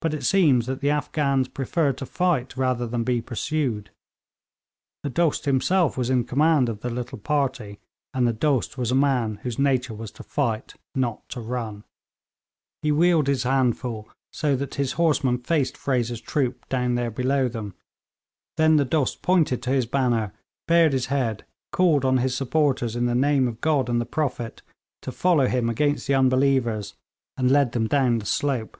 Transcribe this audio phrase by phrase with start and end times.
[0.00, 3.90] But it seemed that the Afghans preferred to fight rather than be pursued.
[5.04, 7.78] The Dost himself was in command of the little party,
[8.12, 11.84] and the Dost was a man whose nature was to fight, not to run.
[12.82, 17.76] He wheeled his handful so that his horsemen faced Fraser's troop down there below them.
[18.56, 20.32] Then the Dost pointed to his banner,
[20.66, 24.62] bared his head, called on his supporters in the name of God and the Prophet
[25.02, 26.94] to follow him against the unbelievers,
[27.36, 28.76] and led them down the slope.